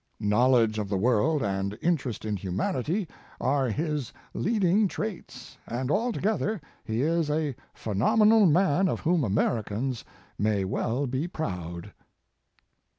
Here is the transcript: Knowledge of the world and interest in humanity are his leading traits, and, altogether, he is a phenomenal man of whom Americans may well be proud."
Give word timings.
Knowledge 0.19 0.79
of 0.79 0.89
the 0.89 0.97
world 0.97 1.43
and 1.43 1.77
interest 1.79 2.25
in 2.25 2.35
humanity 2.35 3.07
are 3.39 3.69
his 3.69 4.11
leading 4.33 4.87
traits, 4.87 5.59
and, 5.67 5.91
altogether, 5.91 6.59
he 6.83 7.03
is 7.03 7.29
a 7.29 7.55
phenomenal 7.75 8.47
man 8.47 8.87
of 8.87 9.01
whom 9.01 9.23
Americans 9.23 10.03
may 10.39 10.63
well 10.65 11.05
be 11.05 11.27
proud." 11.27 11.93